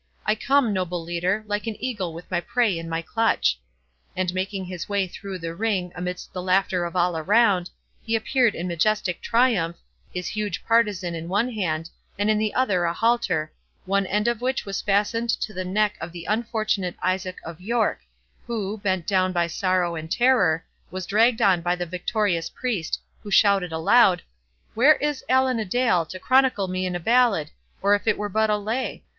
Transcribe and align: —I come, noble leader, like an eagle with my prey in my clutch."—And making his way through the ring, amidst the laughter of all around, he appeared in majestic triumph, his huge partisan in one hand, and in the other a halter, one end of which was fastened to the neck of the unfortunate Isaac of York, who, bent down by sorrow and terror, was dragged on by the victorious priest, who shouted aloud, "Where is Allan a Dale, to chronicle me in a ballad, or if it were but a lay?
—I 0.25 0.33
come, 0.33 0.73
noble 0.73 1.03
leader, 1.03 1.43
like 1.45 1.67
an 1.67 1.75
eagle 1.79 2.11
with 2.11 2.31
my 2.31 2.41
prey 2.41 2.79
in 2.79 2.89
my 2.89 3.03
clutch."—And 3.03 4.33
making 4.33 4.65
his 4.65 4.89
way 4.89 5.05
through 5.07 5.37
the 5.37 5.53
ring, 5.53 5.91
amidst 5.93 6.33
the 6.33 6.41
laughter 6.41 6.85
of 6.85 6.95
all 6.95 7.15
around, 7.15 7.69
he 8.03 8.15
appeared 8.15 8.55
in 8.55 8.67
majestic 8.67 9.21
triumph, 9.21 9.75
his 10.11 10.29
huge 10.29 10.65
partisan 10.65 11.13
in 11.13 11.27
one 11.29 11.51
hand, 11.51 11.91
and 12.17 12.31
in 12.31 12.39
the 12.39 12.51
other 12.55 12.85
a 12.85 12.93
halter, 12.93 13.51
one 13.85 14.07
end 14.07 14.27
of 14.27 14.41
which 14.41 14.65
was 14.65 14.81
fastened 14.81 15.29
to 15.29 15.53
the 15.53 15.63
neck 15.63 15.97
of 16.01 16.11
the 16.11 16.25
unfortunate 16.25 16.95
Isaac 17.03 17.37
of 17.45 17.61
York, 17.61 17.99
who, 18.47 18.79
bent 18.79 19.05
down 19.05 19.31
by 19.31 19.45
sorrow 19.45 19.93
and 19.93 20.11
terror, 20.11 20.65
was 20.89 21.05
dragged 21.05 21.43
on 21.43 21.61
by 21.61 21.75
the 21.75 21.85
victorious 21.85 22.49
priest, 22.49 22.99
who 23.21 23.29
shouted 23.29 23.71
aloud, 23.71 24.23
"Where 24.73 24.95
is 24.95 25.23
Allan 25.29 25.59
a 25.59 25.65
Dale, 25.65 26.07
to 26.07 26.17
chronicle 26.17 26.67
me 26.67 26.87
in 26.87 26.95
a 26.95 26.99
ballad, 26.99 27.51
or 27.83 27.93
if 27.93 28.07
it 28.07 28.17
were 28.17 28.29
but 28.29 28.49
a 28.49 28.57
lay? 28.57 29.03